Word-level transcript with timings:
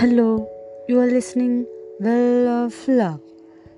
Hello 0.00 0.38
you 0.88 1.00
are 1.00 1.06
listening 1.06 1.62
well 2.00 2.48
of 2.48 2.84
love 2.88 3.16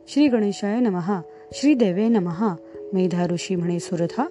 Shri 0.09 0.29
गणेशाय 0.29 0.81
नमहा 0.81 1.21
श्री 1.53 1.75
देवे 1.75 2.09
नमहा 2.09 2.55
मेधा 2.93 3.27
ऋषी 3.27 3.55
म्हणे 3.55 3.81
सुरथा 3.81 4.27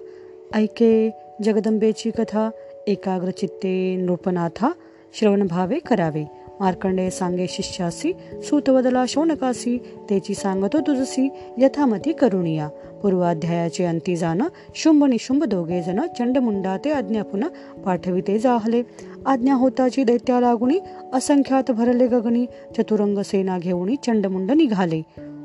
ऐके 0.54 1.10
जगदंबेची 1.44 2.10
कथा 2.10 2.50
एकाग्रचित्ते 2.86 3.96
नृपनाथा 3.96 4.70
श्रवणभावे 5.14 5.78
करावे. 5.78 6.24
मार्कंडे 6.60 7.10
सांगे 7.10 7.46
शिष्यासी 7.48 8.12
सूतवदला 8.42 9.04
शौनकासी 9.08 9.78
तेची 10.10 10.34
सांगतो 10.34 10.80
तुझसी 10.80 11.28
यथामती 11.58 12.12
करुणिया. 12.12 12.68
पूर्वाध्यायाचे 13.02 13.84
अंती 13.84 14.16
जाण 14.16 14.42
शुंभ 14.74 15.04
निशुंभ 15.04 15.44
दोघे 15.44 15.82
जण 15.82 16.00
चंडमुंडा 16.18 16.76
ते 16.76 16.90
आज्ञा 16.90 17.22
पुन्हा 17.22 17.48
पाठविते 17.84 18.38
जाहले. 18.38 18.82
आज्ञा 19.26 19.54
होताची 19.54 20.04
दैत्या 20.04 20.40
लागुनी 20.40 20.78
असंख्यात 21.12 21.70
भरले 21.70 22.06
गगनी 22.06 22.46
चतुरंग 22.46 23.18
सेना 23.18 23.58
घेऊनी 23.58 23.96
चंडमुंड 23.96 24.50
निघाले. 24.50 25.02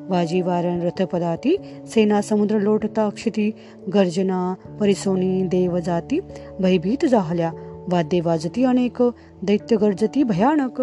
वाजी 0.09 0.41
वारण 0.41 0.81
रथपदाती 0.81 1.57
सेना 1.87 2.21
समुद्र 2.21 2.59
लोटता 2.59 3.05
अक्षिती 3.05 3.51
गर्जना 3.93 4.53
परिसोनी 4.79 5.43
देव 5.43 5.79
जाती 5.79 6.19
भयभीत 6.59 7.05
झाल्या. 7.05 7.51
वाद्ये 7.91 8.21
वाजती 8.21 8.63
अनेक 8.63 9.03
दैत्य 9.43 9.75
गर्जती 9.75 10.23
भयानक. 10.23 10.81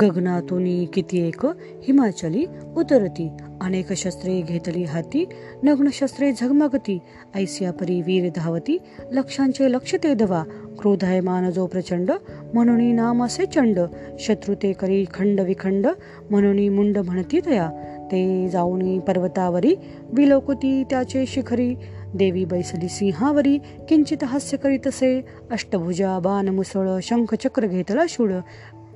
गगनातून 0.00 0.84
किती 0.84 1.28
एक 1.28 1.46
हिमाचली 1.82 2.46
उतरती. 2.76 3.28
अनेक 3.60 3.92
शस्त्रे 3.92 4.40
घेतली 4.40 4.84
हाती 4.84 5.24
नग्न 5.62 5.88
शस्त्रे 5.92 6.32
झगमगती. 6.32 6.98
ऐसिया 7.34 7.72
परी 7.72 8.02
वीर 8.02 8.30
धावती 8.36 8.78
लक्षांचे 9.12 9.72
लक्ष 9.72 9.94
ते 9.94 10.14
दवा. 10.14 10.44
क्रोधाय 10.78 11.20
मान 11.20 11.50
जो 11.50 11.66
प्रचंड 11.66 12.10
म्हणून 12.54 12.80
नाम 12.94 13.24
असे 13.24 13.46
चंड। 13.46 13.78
शत्रू 14.18 14.54
ते 14.54 14.72
करी 14.72 15.04
खंड 15.14 15.40
विखंड 15.40 15.86
म्हणून 16.30 16.58
मुंड 16.68 16.98
म्हणती 16.98 17.40
तया 17.46 17.68
ते 18.12 18.48
जाऊनी 18.48 18.98
पर्वतावरी 18.98 19.74
विलोकुती 20.12 20.82
त्याचे 20.90 21.24
शिखरी। 21.26 21.74
देवी 22.14 22.44
बैसली 22.44 22.88
सिंहावरी 22.88 23.58
किंचित 23.88 24.24
हास्य 24.24 24.56
करीतसे 24.56 25.20
अष्टभुजा 25.50 26.18
बाण 26.18 26.48
मुसळ 26.48 26.88
शंख 27.02 27.34
चक्र 27.34 27.66
घेतला 27.66 28.04
शूळ। 28.08 28.32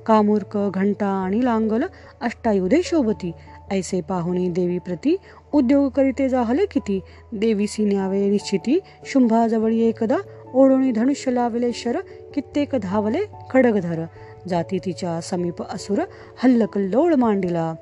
कामूर्क 0.05 0.57
घंटा 0.73 1.07
आणि 1.07 1.43
लांगल 1.45 1.83
अष्टायुधे 2.21 2.81
शोभती। 2.83 3.31
ऐसे 3.71 4.01
पाहुणी 4.01 4.49
देवी 4.49 4.77
प्रती 4.77 5.15
उद्योग 5.53 5.91
करीते 5.91 6.29
जाहले 6.29 6.65
किती। 6.65 6.99
देवीसी 7.31 7.85
न्यावे 7.85 8.29
निश्चिती 8.29 8.79
शुंभाजवळी 9.05 9.79
एकदा 9.79 10.17
ओढोणी 10.53 10.91
धनुष्य 10.91 11.31
लावले 11.31 11.71
शर 11.73 11.97
कित्येक 12.33 12.75
धावले 12.81 13.19
खडगधर 13.49 14.05
जाती 14.47 14.77
तिच्या 14.77 15.21
समीप 15.21 15.63
असुर 15.73 16.01
हल्लकल्लोळ 16.43 17.13
मांडिला. 17.13 17.73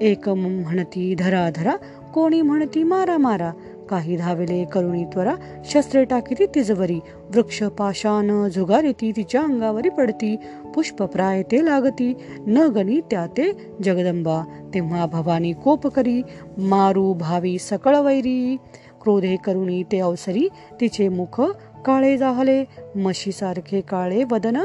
एक 0.00 0.28
म्हणती 0.28 1.14
धरा 1.14 1.50
धरा 1.56 1.76
कोणी 2.14 2.42
म्हणती 2.42 2.82
मारा 2.82 3.18
मारा. 3.18 3.52
काही 3.90 4.16
धावले 4.16 4.64
करुणी 4.64 5.04
त्वरा 5.04 5.34
शस्त्रे 5.64 6.04
टाकीती 6.04 6.46
तिजवरी. 6.46 7.00
वृक्ष 7.34 7.62
पाशान 7.62 8.48
झुगारीती 8.48 9.12
तिच्या 9.16 9.42
अंगावरी 9.42 9.88
पडती. 9.88 10.36
पुष्प 10.74 11.02
प्राय 11.02 11.42
ते 11.42 11.64
लागती 11.64 12.14
न 12.46 12.58
गणी 12.58 13.00
त्या 13.00 13.26
ते 13.26 13.72
जगदंबा. 13.84 14.68
तेव्हा 14.74 15.06
भवानी 15.06 15.52
कोप 15.52 15.86
करी 15.86 16.22
मारू 16.58 17.12
भावी 17.12 17.58
सकळ 17.58 17.96
वैरी. 17.96 18.56
क्रोधे 19.02 19.36
करुणी 19.36 19.82
ते 19.82 19.98
अवसरी 19.98 20.48
तिचे 20.80 21.08
मुख 21.08 21.40
काळे 21.86 22.16
जाहले 22.18 22.64
म्हशीसारखे 22.94 23.80
काळे 23.80 24.24
वदन 24.30 24.56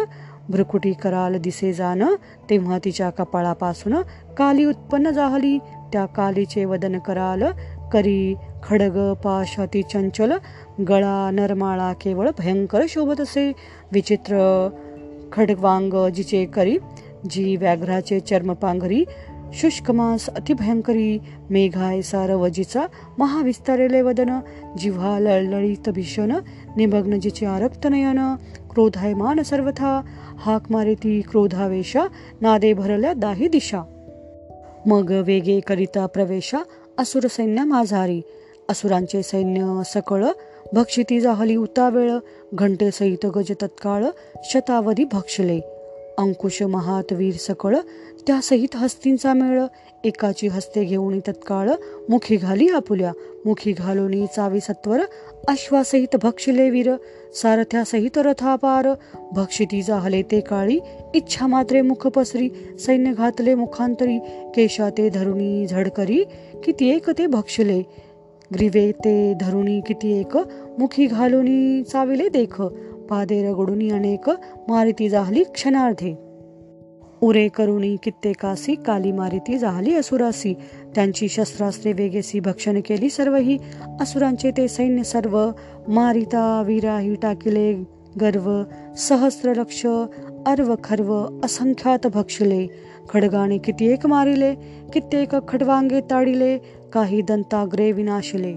भ्रुकुटी 0.50 0.94
कराल 0.94 1.38
दिसे 1.38 1.74
जाण 1.74 2.04
तेव्हा 2.50 2.78
तिच्या 2.86 3.10
कपाळापासून 3.10 3.96
काली 4.38 4.66
उत्पन्न 4.66 5.10
जाहली. 5.10 5.58
त्या 5.94 6.06
कालीचे 6.06 6.66
वदन 6.66 7.00
कराल 7.00 7.44
करी 7.94 8.36
खडग 8.64 9.14
पाश 9.14 9.60
चंचल 9.92 10.34
गळा 10.90 11.30
नरमाळा 11.34 11.94
केवळ 11.94 12.30
भयंकर 12.38 12.86
शोभत 12.90 13.22
असे. 13.22 13.52
विचित्र 13.92 14.70
खडवांग 15.32 15.94
जिचे 16.10 16.46
करी 16.46 16.78
जी 17.30 17.56
व्याघ्राचे 17.56 18.20
चर्म 18.20 18.54
शुष्कमास 19.56 20.30
अतिभयंकरी 20.30 21.18
मेघाय 21.50 22.02
सारवजीचा 22.02 22.86
महाविस्तारेले 23.18 24.02
वदन 24.02 24.40
जिव्हा 24.78 25.20
लळलळीत 25.20 25.90
भीषण 25.90 26.32
निमग्न 26.78 27.20
जिचे 27.20 27.46
आरक्त 27.46 27.88
नयन 27.88 28.20
क्रोधाय 28.70 29.14
मान 29.14 29.42
सर्वथा 29.42 30.02
हाक 30.38 30.72
मारे 30.72 30.94
ती 30.94 31.22
क्रोधावेशा 31.22 32.06
नादे 32.42 32.74
भरल्या 32.74 33.14
दाही 33.14 33.48
दिशा 33.48 33.82
मग 34.86 35.12
वेगे 35.26 35.60
करिता 35.60 36.06
प्रवेशा 36.06 36.58
असुर 36.98 37.28
सैन्य 37.28 37.64
माझारी 37.64 38.22
असुरांचे 38.70 39.24
सैन्य 39.24 39.82
सकळ 39.86 40.26
भक्षिती 40.74 41.20
जाहली 41.20 41.56
उतावेळ 41.56 42.12
घंटेसहित 42.54 43.26
गज 43.26 43.52
तत्काळ 43.62 44.06
शतावधी 44.44 45.04
भक्षले 45.04 45.60
अंकुश 46.18 46.62
महातवीर 46.62 47.34
सकळ 47.34 47.76
त्यासहित 48.28 48.76
हस्तींचा 48.76 49.34
मेळ. 49.34 49.62
एकाची 50.04 50.48
हस्ते 50.48 50.84
घेऊन 50.84 51.20
तत्काळ 51.20 51.70
मुखी 52.10 52.36
घाली 52.36 52.68
आपुल्या. 52.68 53.12
मुखी 53.46 53.72
घालून 53.72 54.26
चावी 54.26 54.60
सत्वर 54.60 55.00
अश्वासहित 55.48 56.16
भक्षले 56.24 56.70
वीर. 56.70 56.96
सारथ्यासहित 57.34 58.18
रथापार. 58.18 58.88
भक्षिती 59.32 59.80
हले 59.80 60.22
ते 60.22 60.40
काळी 60.40 60.80
इच्छा 61.14 61.48
मात्रे 61.48 61.82
मुख 61.82 62.08
पसरी. 62.08 62.50
सैन्य 62.80 63.14
घातले 63.14 63.56
मुखांतरी. 63.56 64.20
केशा 64.56 64.90
ते 64.90 65.10
धरुणी 65.10 65.68
झडकरी 65.68 66.24
किती 66.64 66.90
एक 66.90 67.10
ते 67.10 67.28
भक्षले. 67.28 67.82
ग्रीवे 68.54 68.92
ते 68.92 69.34
धरुणी 69.34 69.82
किती 69.88 70.20
एक 70.20 70.38
मुखी 70.80 71.06
घालून 71.06 71.84
चाविले 71.84 72.30
देख. 72.30 72.62
पादे 73.10 73.50
रगडुनी 73.50 73.90
अनेक 73.90 74.30
मारिती 74.68 75.10
जाहली 75.10 75.44
क्षणार्धे. 75.44 76.18
उरे 77.22 77.48
करुणी 77.48 77.96
कित्येकासी 78.04 78.76
काली 78.76 79.12
मारिती 79.12 79.58
जाहली 79.58 79.94
असुरासी. 79.94 80.54
त्यांची 80.96 81.28
शस्त्रास्त्रे 81.28 81.94
वेगेसी 81.94 82.40
भक्षण 82.40 82.80
केली 82.86 83.10
सर्वही. 83.10 83.58
असुरांचे 84.02 84.52
ते 84.52 84.68
सैन्य 84.68 85.04
सर्व 85.04 85.50
मारिता 85.88 86.64
विराही 86.68 87.16
टाकिले 87.16 87.74
गर्व 88.22 88.64
सहस्र 88.98 89.54
लक्ष 89.54 89.86
अर्व 90.46 90.76
खर्व 90.84 91.26
असंख्यात 91.44 92.08
भक्षले. 92.08 92.68
खडगाने 93.10 93.58
कित्येक 93.58 94.06
मारिले 94.06 94.56
कित्येक 94.94 95.36
खडवांगे 95.48 96.02
ताडिले 96.02 96.58
काही 96.94 97.22
दंताग्रे 97.22 97.92
विनाशले. 97.92 98.54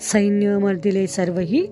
सैन्य 0.00 0.58
मर्दिले 0.58 1.06
सर्वही 1.06 1.66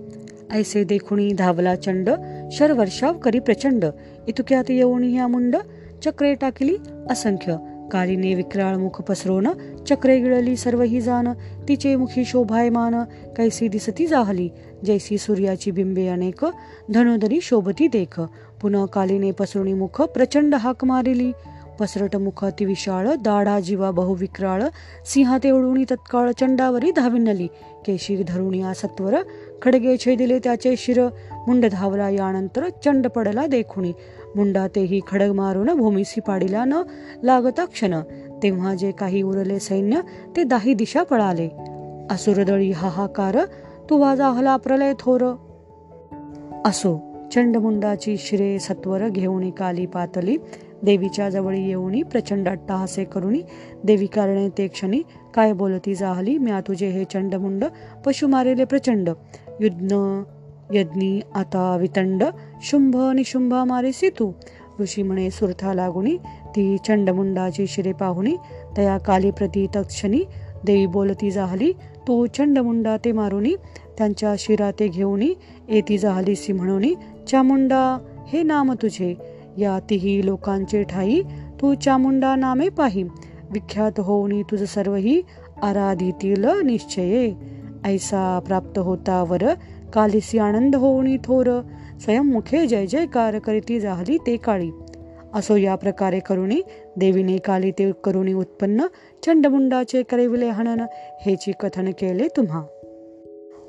ऐसे 0.53 0.85
देखुणी 0.85 1.33
धावला 1.33 1.75
चंड 1.77 2.11
शरवर्षाव 2.53 3.13
करी 3.13 3.39
प्रचंड. 3.39 3.85
इतुक्यात 4.29 4.71
येऊन 4.71 5.05
ह्या 5.05 5.27
मुंड 5.27 5.57
चक्रे 6.05 6.35
टाकली 6.35 6.77
असंख्य. 7.11 7.57
कालीने 7.93 8.35
विक्राळ 8.35 8.77
मुख 8.77 9.03
पसरोन 9.03 9.49
चक्रे 9.89 10.21
गिळली 10.21 10.57
सर्व 10.57 10.83
ही 10.83 11.01
जाण. 11.01 11.29
तिचे 11.69 11.97
मुखी 11.97 12.25
शोभायमान 12.25 12.95
कैसी 13.37 13.69
दिसती 13.69 14.07
जाहली. 14.07 14.49
जैसी 14.85 15.19
सूर्याची 15.19 15.71
बिंबे 15.71 16.09
अनेक 16.09 16.47
धनोधरी 16.95 17.41
शोभती 17.43 17.89
देख. 17.89 18.21
पुन्हा 18.63 18.87
कालीने 18.87 19.31
पसरुणी 19.31 19.73
मुख 19.73 20.03
प्रचंड 20.03 20.55
हाक 20.55 20.85
मारिली. 20.85 21.33
पसरट 21.81 22.17
मुख 22.17 22.45
विशाळ 22.45 23.09
दाढा 23.15 23.61
जीवा 23.61 23.91
बहुविक्राळ 23.91 24.63
सिंहा 25.07 25.39
तेवढुणी 25.39 25.85
तत्काळ 25.85 26.31
चंडावरी 26.41 26.91
धाविनली. 26.91 27.47
केशी 27.87 28.23
धरुणी 28.29 28.63
सत्वर 28.77 29.17
खडगे 29.63 29.97
छेदिले 29.97 30.39
त्याचे 30.39 30.75
शिर. 30.79 31.07
मुंड 31.47 31.67
धावला 31.73 32.09
यानंतर 32.11 32.69
चंड 32.85 33.07
पडला 33.07 33.47
देखुणी. 33.47 33.93
मुंडा 34.37 34.67
तेही 34.69 35.01
खडग 35.09 35.33
मारून 35.33 35.71
भूमिसी 35.75 36.21
पाडिला 36.21 36.65
न 36.65 36.83
लागता 37.23 37.65
क्षण. 37.65 38.01
तेव्हा 38.43 38.75
जे 38.75 38.93
काही 38.93 39.23
उरले 39.23 39.59
सैन्य 39.59 40.01
ते 40.37 40.43
दाही 40.43 40.75
दिशा 40.75 41.03
पळाले. 41.03 41.49
असुरदळी 42.11 42.71
हाहाकार 42.71 43.37
तू 43.91 43.99
वाजा 43.99 44.29
हला 44.29 44.57
प्रलय 44.57 44.93
थोर. 44.99 45.35
असो 46.65 47.01
चंडमुंडाची 47.33 48.17
शिरे 48.17 48.59
सत्वर 48.59 49.09
घेऊन 49.09 49.51
काली 49.51 49.87
पातली. 49.87 50.37
देवीच्या 50.83 51.29
जवळी 51.31 51.69
येऊनी 51.69 52.03
प्रचंड 52.03 52.49
अट्टहासे 52.49 53.05
करुणी 53.05 53.41
देवी 53.85 54.07
कारणे 54.07 54.49
ते 54.49 54.67
क्षणी 54.67 55.03
काय 55.35 55.53
बोलती 55.53 55.95
जाहली 55.95 56.39
म्या 56.39 56.61
तुझे 56.61 56.89
हे 56.89 57.05
चंडमुंड 57.05 57.65
पशु 58.07 58.29
मारेले 58.29 58.65
प्रचंड. 58.65 59.11
युद्ध 59.61 60.23
यज्ञी 60.77 61.21
आता 61.35 61.77
वितंड 61.81 62.25
शुंभ 62.63 62.97
निशुंभ 62.97 63.55
मारे 63.55 64.11
तू 64.11 64.33
ऋषी 64.81 65.03
म्हणे 65.03 65.31
सुरथा 65.31 65.75
लागुनी 65.75 66.17
ती 66.57 66.77
चंडमुंडाची 66.87 67.67
शिरे 67.67 67.93
पाहुणी 67.93 68.37
तया 68.77 68.99
काली 68.99 69.31
प्रती 69.31 69.67
तक्षणी 69.67 70.21
देवी 70.65 70.87
बोलती 70.87 71.31
जाहली 71.31 71.73
तो 72.09 72.27
चंडमुंडा 72.27 72.97
ते 73.05 73.13
मारुनी 73.13 73.55
त्यांच्या 73.99 74.35
शिरा 74.39 74.71
ते 74.71 74.89
घेऊनी 74.89 75.35
येती 75.69 75.99
जाहलीसी 75.99 76.53
म्हणून 76.53 76.85
चामुंडा 77.31 77.99
हे 78.29 78.43
नाम 78.43 78.73
तुझे. 78.73 79.15
या 79.59 79.79
तिही 79.91 80.27
लोकांचे 80.27 80.83
ठाई 80.83 81.23
तू 81.61 81.75
चामुंडा 81.75 82.37
नामे 82.37 82.69
पाही. 82.69 83.03
विख्यात 83.51 84.01
होऊनी 84.01 84.43
तुझ 84.43 84.63
सर्वही 84.63 85.23
आराधितील 85.63 86.45
निश्चये. 86.45 87.56
ऐसा 87.87 88.41
प्राप्त 88.47 88.79
होता 88.79 89.23
वर। 89.23 89.55
कालिसी 89.93 90.39
आनंद 90.39 90.77
होऊनी 90.77 91.17
थोर। 91.17 91.61
स्वयंमुखे 92.01 92.67
जय 92.67 92.87
जयकार 92.87 93.39
करीती 93.39 93.81
जाहली 93.81 94.19
ते 94.27 94.37
काळी। 94.37 94.71
असो 95.35 95.57
या 95.57 95.75
प्रकारे 95.75 96.19
करुणी 96.19 96.63
देवीने 96.97 97.39
काली 97.39 97.71
ते 97.71 97.93
करुणी 98.05 98.33
उत्पन्न 98.33 98.87
चंडमुंडाचे 99.23 100.03
करेविले 100.03 100.49
हनन 100.49 100.81
हेची 101.21 101.53
कथन 101.61 101.91
केले 101.91 102.29
तुम्हा। 102.37 102.63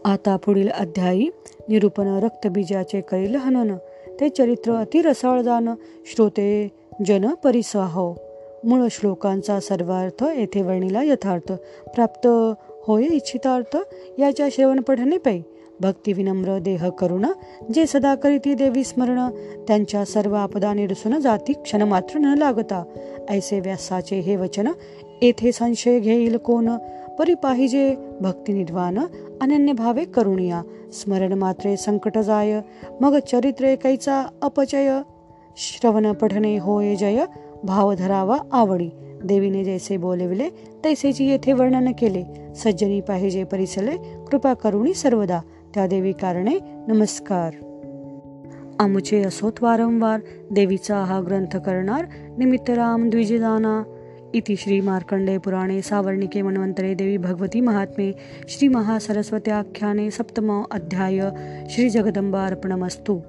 आता 0.06 0.36
पुढील 0.36 0.70
अध्यायी 0.70 1.30
निरूपण 1.70 2.08
रक्तबीजाचे 2.08 3.02
करील 3.02 3.36
हनन 3.36 3.76
ते 4.20 4.30
चरित्र 4.30 4.76
अतिरसाळ 4.76 5.42
जाण 5.42 5.70
श्रोते 6.06 6.72
जन 7.06 7.34
परिसाहो। 7.44 8.16
मूळ 8.64 8.88
श्लोकांचा 8.92 9.60
सर्वार्थ 9.60 10.24
येथे 10.38 10.62
वर्णिला 10.62 11.04
यथार्थ 11.04 11.52
प्राप्त 11.96 12.28
होय 12.88 13.06
इच्छितार्थ 13.06 13.78
याच्या 14.20 14.48
श्रवण 14.52 14.80
पठणे 14.80 15.18
पै. 15.18 15.40
भक्ती 15.82 16.14
विनम्र 16.14 16.60
देह 16.60 16.90
करुण 16.90 17.26
जे 17.74 17.86
सदा 17.86 18.16
करीती 18.16 18.54
देवी 18.54 18.84
स्मरण 18.84 19.20
त्यांच्या 19.68 20.06
सर्व 20.06 20.34
आपदा 20.34 20.74
निरसून 20.74 21.20
जाती 21.20 21.54
क्षण 21.54 21.82
मात्र 21.82 22.20
न 22.20 22.38
लागता. 22.38 22.84
ऐसे 23.30 23.60
व्यासाचे 23.60 24.20
हे 24.20 24.36
वचन 24.36 24.68
येथे 25.22 25.52
संशय 25.52 26.00
घेईल 26.00 26.38
कोण? 26.38 26.70
परी 27.20 27.34
पाहिजे 27.34 27.96
भक्ती 28.22 28.54
निर्वाण 28.54 28.98
अनन्य 29.42 29.74
भावे 29.74 30.06
करुणिया 30.06 30.62
स्मरण 30.94 31.34
मात्रे 31.34 31.78
संकट 31.78 32.18
जाय 32.18 32.62
मग 33.02 33.18
चरित्रे 33.18 33.76
कैचा 33.76 34.26
अपचय. 34.42 35.02
श्रवण 35.58 36.12
पठणे 36.12 36.58
होय 36.58 36.96
जय 36.96 37.26
भाव 37.64 37.94
धरावा 37.94 38.38
आवडी. 38.52 38.90
देवीने 39.24 39.64
जैसे 39.64 39.98
बोलविले 39.98 40.50
तैसेची 40.84 41.26
येथे 41.26 41.54
वर्णन 41.54 41.92
केले. 41.92 42.24
सज्जनी 42.56 43.02
पाहिजे 43.02 43.44
परिसले 43.44 43.98
कृपा 44.32 44.54
करुणी 44.54 44.94
सर्वदा. 44.94 45.42
त्या 45.74 45.88
देवी 45.88 46.12
कारणे 46.12 46.60
नमस्कार. 46.88 47.54
आमुचे 48.80 49.24
असोत 49.24 49.52
वारंवार 49.62 50.20
देवीचा 50.52 50.98
हा 50.98 51.22
ग्रंथ 51.22 51.58
करणार 51.58 52.06
निमित्तराम 52.38 53.10
द्विजदाना 53.10 53.84
इति 54.34 54.56
श्री 54.56 54.82
मार्कंडे 54.82 55.38
पुराणे 55.38 55.82
सावर्णिके 55.82 56.42
मन्वंतरे 56.42 56.94
देवी 56.94 57.18
भगवती 57.18 57.62
महात्मे 57.62 58.12
श्री 58.48 58.68
महासरस्वत्याख्याने 58.68 60.12
सप्तमो 60.12 60.64
अध्याय 60.72 61.30
श्री 61.70 61.90
जगदंबार्पणमस्तु. 61.90 63.20